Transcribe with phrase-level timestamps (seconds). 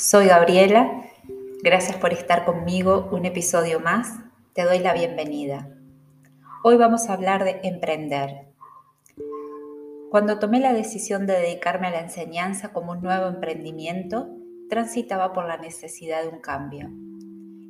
[0.00, 1.02] Soy Gabriela,
[1.62, 4.18] gracias por estar conmigo un episodio más,
[4.54, 5.68] te doy la bienvenida.
[6.64, 8.46] Hoy vamos a hablar de emprender.
[10.10, 14.30] Cuando tomé la decisión de dedicarme a la enseñanza como un nuevo emprendimiento,
[14.70, 16.88] transitaba por la necesidad de un cambio.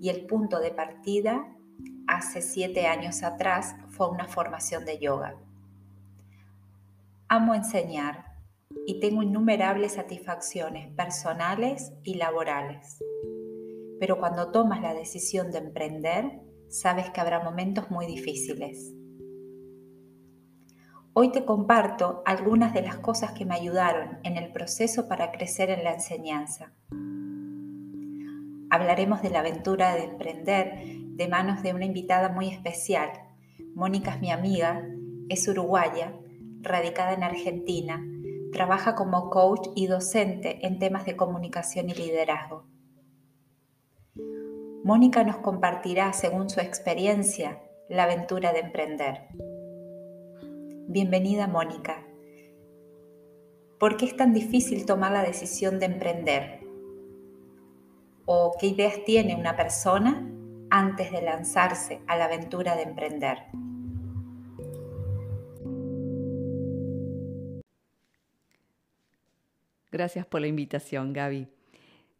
[0.00, 1.46] Y el punto de partida,
[2.06, 5.34] hace siete años atrás, fue una formación de yoga.
[7.28, 8.33] Amo enseñar
[8.86, 13.02] y tengo innumerables satisfacciones personales y laborales.
[13.98, 18.94] Pero cuando tomas la decisión de emprender, sabes que habrá momentos muy difíciles.
[21.12, 25.70] Hoy te comparto algunas de las cosas que me ayudaron en el proceso para crecer
[25.70, 26.72] en la enseñanza.
[28.68, 30.80] Hablaremos de la aventura de emprender
[31.14, 33.10] de manos de una invitada muy especial.
[33.76, 34.84] Mónica es mi amiga,
[35.28, 36.18] es uruguaya,
[36.60, 38.04] radicada en Argentina
[38.54, 42.68] Trabaja como coach y docente en temas de comunicación y liderazgo.
[44.84, 49.22] Mónica nos compartirá, según su experiencia, la aventura de emprender.
[50.86, 52.06] Bienvenida, Mónica.
[53.80, 56.60] ¿Por qué es tan difícil tomar la decisión de emprender?
[58.24, 60.30] ¿O qué ideas tiene una persona
[60.70, 63.38] antes de lanzarse a la aventura de emprender?
[69.94, 71.46] Gracias por la invitación, Gaby.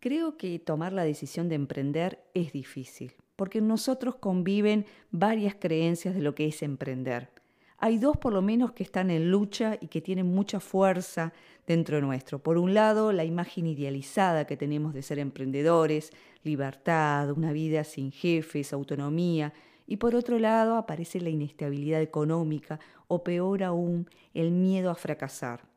[0.00, 6.14] Creo que tomar la decisión de emprender es difícil, porque en nosotros conviven varias creencias
[6.14, 7.28] de lo que es emprender.
[7.76, 11.34] Hay dos por lo menos que están en lucha y que tienen mucha fuerza
[11.66, 12.38] dentro nuestro.
[12.38, 16.10] Por un lado, la imagen idealizada que tenemos de ser emprendedores,
[16.44, 19.52] libertad, una vida sin jefes, autonomía,
[19.86, 25.68] y por otro lado aparece la inestabilidad económica o peor aún, el miedo a fracasar.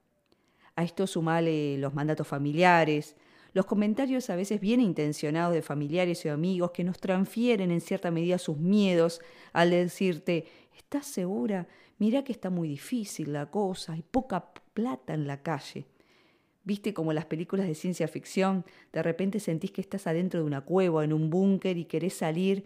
[0.82, 3.16] A esto sumale los mandatos familiares,
[3.54, 8.10] los comentarios a veces bien intencionados de familiares y amigos que nos transfieren en cierta
[8.10, 9.22] medida sus miedos
[9.54, 11.68] al decirte, ¿estás segura?
[12.00, 15.86] Mira que está muy difícil la cosa, hay poca plata en la calle.
[16.64, 18.66] ¿Viste como las películas de ciencia ficción?
[18.92, 22.66] De repente sentís que estás adentro de una cueva, en un búnker y querés salir.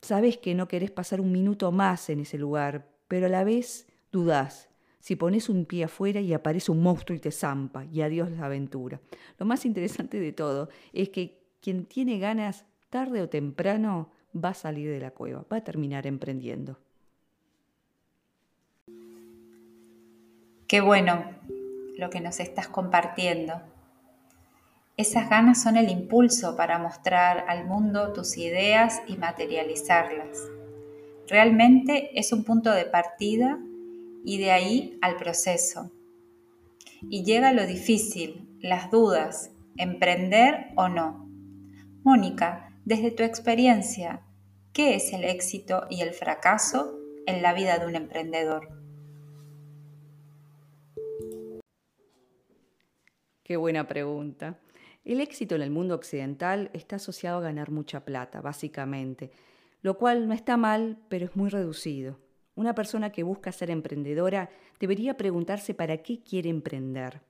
[0.00, 3.86] Sabes que no querés pasar un minuto más en ese lugar, pero a la vez
[4.12, 4.67] dudás
[5.00, 8.46] si pones un pie afuera y aparece un monstruo y te zampa, y adiós la
[8.46, 9.00] aventura.
[9.38, 14.54] Lo más interesante de todo es que quien tiene ganas, tarde o temprano, va a
[14.54, 16.78] salir de la cueva, va a terminar emprendiendo.
[20.66, 21.24] Qué bueno
[21.96, 23.54] lo que nos estás compartiendo.
[24.96, 30.46] Esas ganas son el impulso para mostrar al mundo tus ideas y materializarlas.
[31.28, 33.58] Realmente es un punto de partida
[34.24, 35.90] y de ahí al proceso.
[37.02, 41.28] Y llega lo difícil, las dudas, emprender o no.
[42.02, 44.22] Mónica, desde tu experiencia,
[44.72, 48.68] ¿qué es el éxito y el fracaso en la vida de un emprendedor?
[53.42, 54.58] Qué buena pregunta.
[55.04, 59.30] El éxito en el mundo occidental está asociado a ganar mucha plata, básicamente,
[59.80, 62.18] lo cual no está mal, pero es muy reducido.
[62.58, 67.20] Una persona que busca ser emprendedora debería preguntarse para qué quiere emprender.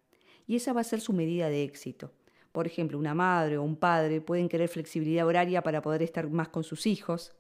[0.46, 2.12] Y esa va a ser su medida de éxito.
[2.50, 6.48] Por ejemplo, una madre o un padre pueden querer flexibilidad horaria para poder estar más
[6.48, 7.34] con sus hijos.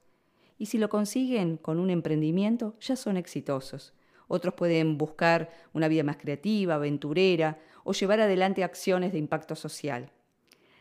[0.58, 3.94] Y si lo consiguen con un emprendimiento, ya son exitosos.
[4.26, 10.12] Otros pueden buscar una vida más creativa, aventurera o llevar adelante acciones de impacto social.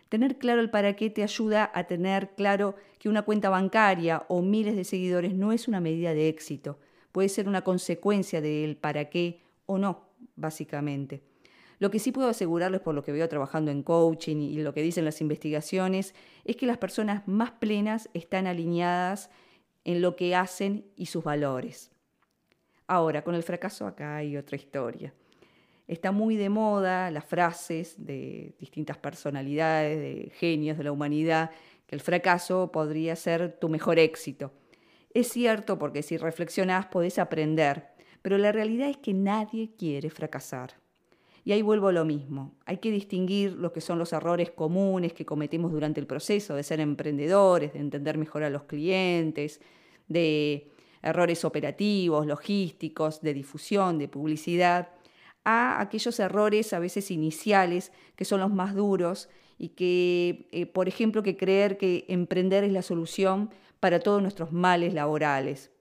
[0.09, 4.41] Tener claro el para qué te ayuda a tener claro que una cuenta bancaria o
[4.41, 6.79] miles de seguidores no es una medida de éxito,
[7.11, 11.21] puede ser una consecuencia del para qué o no, básicamente.
[11.79, 14.81] Lo que sí puedo asegurarles por lo que veo trabajando en coaching y lo que
[14.81, 19.29] dicen las investigaciones es que las personas más plenas están alineadas
[19.83, 21.91] en lo que hacen y sus valores.
[22.87, 25.13] Ahora, con el fracaso acá hay otra historia.
[25.87, 31.51] Está muy de moda las frases de distintas personalidades, de genios de la humanidad,
[31.85, 34.51] que el fracaso podría ser tu mejor éxito.
[35.13, 37.87] Es cierto porque si reflexionás podés aprender,
[38.21, 40.73] pero la realidad es que nadie quiere fracasar.
[41.43, 42.53] Y ahí vuelvo a lo mismo.
[42.65, 46.63] Hay que distinguir lo que son los errores comunes que cometemos durante el proceso de
[46.63, 49.61] ser emprendedores, de entender mejor a los clientes,
[50.09, 50.69] de
[51.01, 54.89] errores operativos, logísticos, de difusión, de publicidad,
[55.45, 60.89] a aquellos errores a veces iniciales que son los más duros y que, eh, por
[60.89, 65.71] ejemplo, que creer que emprender es la solución para todos nuestros males laborales,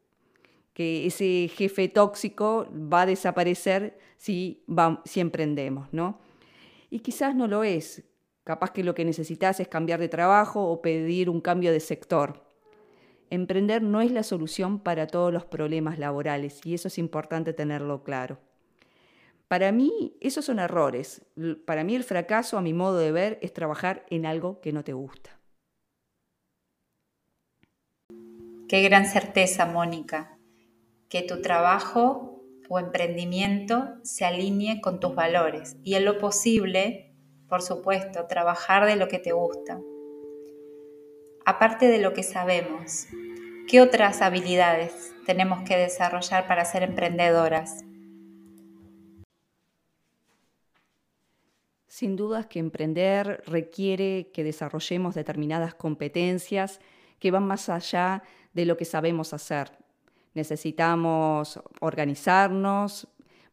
[0.72, 4.64] que ese jefe tóxico va a desaparecer si,
[5.14, 6.18] emprendemos, ¿no?
[6.90, 8.04] Y quizás no lo es.
[8.44, 12.44] Capaz que lo que necesitas es cambiar de trabajo o pedir un cambio de sector.
[13.28, 18.04] Emprender no es la solución para todos los problemas laborales y eso es importante tenerlo
[18.04, 18.38] claro.
[19.48, 21.22] Para mí, esos son errores.
[21.64, 24.84] Para mí el fracaso, a mi modo de ver, es trabajar en algo que no
[24.84, 25.35] te gusta.
[28.68, 30.36] Qué gran certeza, Mónica,
[31.08, 37.14] que tu trabajo o emprendimiento se alinee con tus valores y en lo posible,
[37.48, 39.78] por supuesto, trabajar de lo que te gusta.
[41.44, 43.06] Aparte de lo que sabemos,
[43.68, 47.84] ¿qué otras habilidades tenemos que desarrollar para ser emprendedoras?
[51.86, 56.80] Sin dudas que emprender requiere que desarrollemos determinadas competencias
[57.20, 58.22] que van más allá
[58.56, 59.70] de lo que sabemos hacer.
[60.32, 63.06] Necesitamos organizarnos,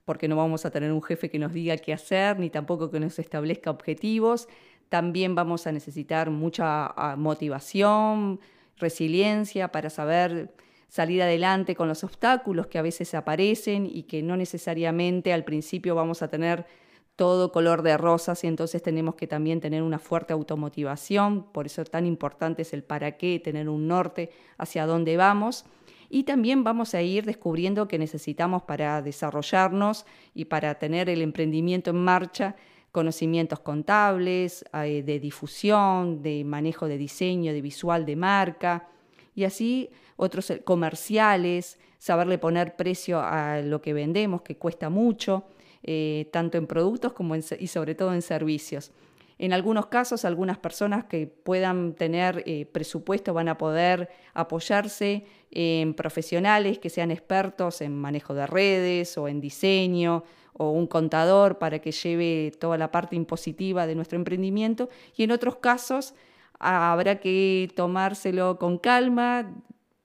[0.06, 3.02] porque no vamos a tener un jefe que nos diga qué hacer, ni tampoco que
[3.02, 4.48] nos establezca objetivos.
[4.88, 8.40] También vamos a necesitar mucha ah, motivación,
[8.78, 10.54] resiliencia para saber
[10.88, 15.96] salir adelante con los obstáculos que a veces aparecen y que no necesariamente al principio
[15.96, 16.66] vamos a tener
[17.16, 21.84] todo color de rosas y entonces tenemos que también tener una fuerte automotivación, por eso
[21.86, 25.66] tan importante es el para qué, tener un norte hacia dónde vamos.
[26.10, 30.06] Y también vamos a ir descubriendo que necesitamos para desarrollarnos
[30.36, 32.56] y para tener el emprendimiento en marcha
[32.94, 38.88] conocimientos contables, eh, de difusión, de manejo de diseño, de visual de marca
[39.36, 45.44] y así otros eh, comerciales, saberle poner precio a lo que vendemos, que cuesta mucho.
[45.86, 48.92] Eh, tanto en productos como y sobre todo en servicios.
[49.38, 55.94] En algunos casos, algunas personas que puedan tener eh, presupuesto van a poder apoyarse en
[55.94, 61.80] profesionales que sean expertos en manejo de redes o en diseño o un contador para
[61.80, 64.88] que lleve toda la parte impositiva de nuestro emprendimiento.
[65.18, 66.14] Y en otros casos
[66.60, 69.52] habrá que tomárselo con calma,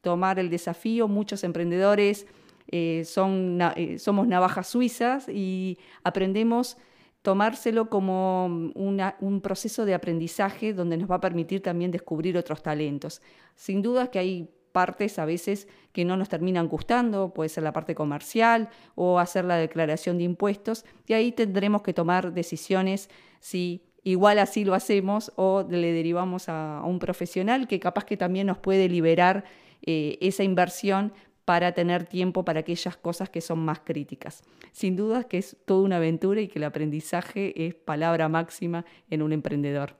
[0.01, 1.07] tomar el desafío.
[1.07, 2.27] Muchos emprendedores
[2.71, 6.77] eh, son, eh, somos navajas suizas y aprendemos
[7.23, 13.21] tomárselo como un proceso de aprendizaje donde nos va a permitir también descubrir otros talentos.
[13.55, 17.73] Sin duda que hay partes a veces que no nos terminan gustando, puede ser la
[17.73, 23.11] parte comercial o hacer la declaración de impuestos, y ahí tendremos que tomar decisiones
[23.41, 28.47] si igual así lo hacemos o le derivamos a, un profesional que capaz que también
[28.47, 29.45] nos puede liberar
[29.83, 31.13] eh, esa inversión
[31.49, 34.43] para tener tiempo para aquellas cosas que son más críticas.
[34.71, 39.23] Sin duda que es toda una aventura y que el aprendizaje es palabra máxima en
[39.23, 39.97] un emprendedor.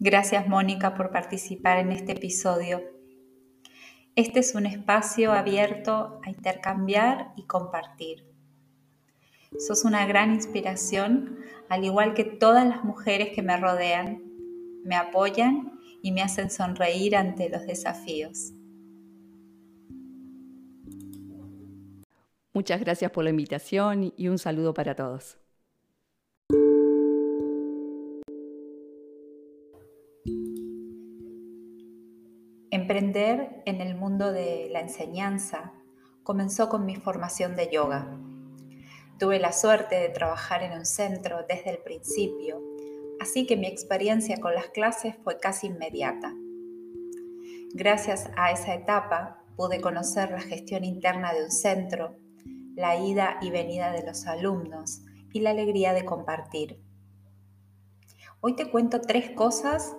[0.00, 2.80] Gracias Mónica por participar en este episodio.
[4.16, 8.24] Este es un espacio abierto a intercambiar y compartir.
[9.58, 14.22] Sos una gran inspiración, al igual que todas las mujeres que me rodean,
[14.82, 18.52] me apoyan y me hacen sonreír ante los desafíos.
[22.52, 25.38] Muchas gracias por la invitación y un saludo para todos.
[32.70, 35.72] Emprender en el mundo de la enseñanza
[36.24, 38.18] comenzó con mi formación de yoga.
[39.18, 42.71] Tuve la suerte de trabajar en un centro desde el principio
[43.22, 46.34] así que mi experiencia con las clases fue casi inmediata.
[47.72, 52.16] Gracias a esa etapa pude conocer la gestión interna de un centro,
[52.74, 55.02] la ida y venida de los alumnos
[55.32, 56.82] y la alegría de compartir.
[58.40, 59.96] Hoy te cuento tres cosas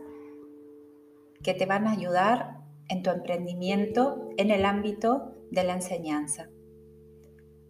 [1.41, 2.57] que te van a ayudar
[2.89, 6.49] en tu emprendimiento en el ámbito de la enseñanza.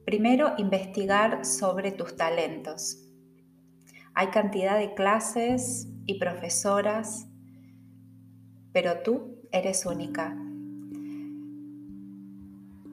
[0.04, 3.13] Primero, investigar sobre tus talentos.
[4.16, 7.28] Hay cantidad de clases y profesoras,
[8.72, 10.38] pero tú eres única.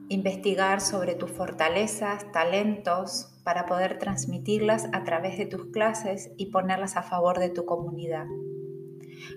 [0.09, 6.97] Investigar sobre tus fortalezas, talentos, para poder transmitirlas a través de tus clases y ponerlas
[6.97, 8.25] a favor de tu comunidad.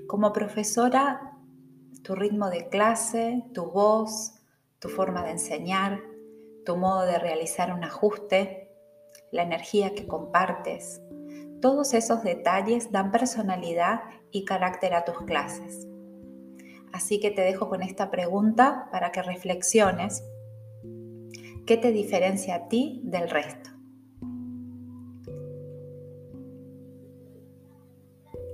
[0.06, 1.38] Como profesora,
[2.02, 4.34] tu ritmo de clase, tu voz,
[4.78, 6.00] tu forma de enseñar,
[6.64, 8.70] tu modo de realizar un ajuste,
[9.30, 11.00] la energía que compartes,
[11.64, 15.88] todos esos detalles dan personalidad y carácter a tus clases.
[16.92, 20.23] Así que te dejo con esta pregunta para que reflexiones.
[21.64, 23.71] ¿Qué te diferencia a ti del resto?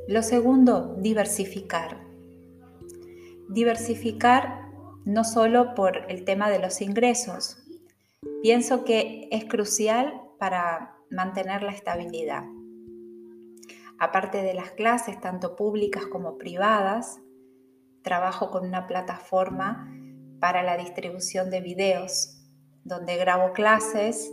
[0.07, 1.97] Lo segundo, diversificar.
[3.49, 4.71] Diversificar
[5.05, 7.57] no solo por el tema de los ingresos.
[8.41, 12.45] Pienso que es crucial para mantener la estabilidad.
[14.01, 17.21] Aparte de las clases, tanto públicas como privadas,
[18.03, 19.95] trabajo con una plataforma
[20.41, 22.41] para la distribución de videos,
[22.83, 24.33] donde grabo clases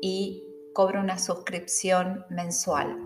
[0.00, 2.96] y cobro una suscripción mensual.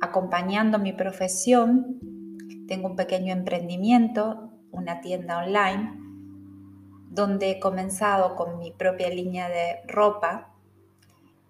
[0.00, 1.98] Acompañando mi profesión,
[2.68, 5.98] tengo un pequeño emprendimiento, una tienda online,
[7.10, 10.54] donde he comenzado con mi propia línea de ropa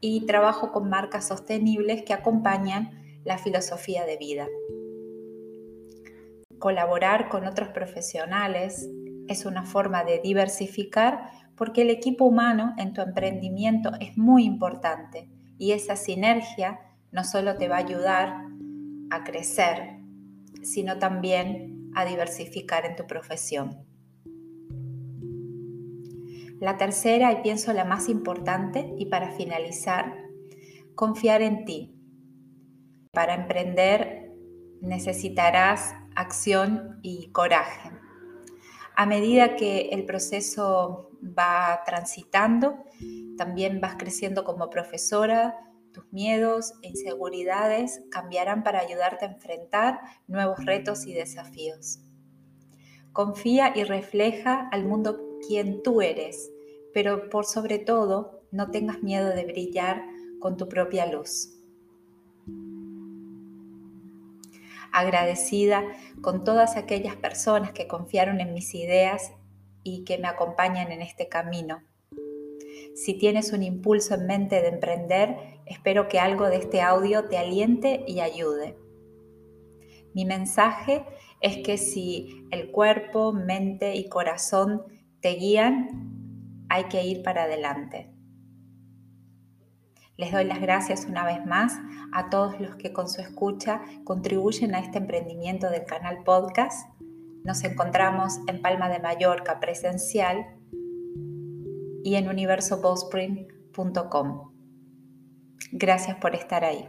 [0.00, 4.46] y trabajo con marcas sostenibles que acompañan la filosofía de vida.
[6.58, 8.88] Colaborar con otros profesionales
[9.28, 15.28] es una forma de diversificar porque el equipo humano en tu emprendimiento es muy importante
[15.58, 18.46] y esa sinergia no solo te va a ayudar
[19.10, 19.98] a crecer,
[20.62, 23.84] sino también a diversificar en tu profesión.
[26.62, 30.16] La tercera, y pienso la más importante, y para finalizar,
[30.94, 32.01] confiar en ti.
[33.14, 34.32] Para emprender
[34.80, 37.90] necesitarás acción y coraje.
[38.96, 42.78] A medida que el proceso va transitando,
[43.36, 45.58] también vas creciendo como profesora,
[45.92, 52.00] tus miedos e inseguridades cambiarán para ayudarte a enfrentar nuevos retos y desafíos.
[53.12, 56.50] Confía y refleja al mundo quien tú eres,
[56.94, 60.02] pero por sobre todo no tengas miedo de brillar
[60.40, 61.61] con tu propia luz.
[64.92, 65.84] Agradecida
[66.20, 69.32] con todas aquellas personas que confiaron en mis ideas
[69.82, 71.82] y que me acompañan en este camino
[72.94, 77.38] si tienes un impulso en mente de emprender, espero que algo de este audio te
[77.38, 78.76] aliente y ayude.
[80.14, 81.04] Mi mensaje
[81.40, 84.82] es que si el cuerpo, mente y corazón
[85.20, 88.11] te guían, hay que ir para adelante.
[90.22, 91.80] Les doy las gracias una vez más
[92.12, 96.88] a todos los que con su escucha contribuyen a este emprendimiento del canal podcast.
[97.42, 100.46] Nos encontramos en Palma de Mallorca presencial
[102.04, 104.52] y en universobowspring.com.
[105.72, 106.88] Gracias por estar ahí.